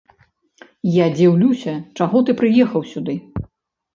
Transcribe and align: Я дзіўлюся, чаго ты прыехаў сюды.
Я 0.93 1.05
дзіўлюся, 1.17 1.75
чаго 1.99 2.17
ты 2.29 2.35
прыехаў 2.39 2.81
сюды. 2.95 3.15